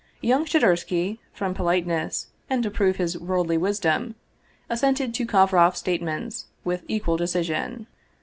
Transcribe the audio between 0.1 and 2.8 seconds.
Young Shadursky, from politeness, and to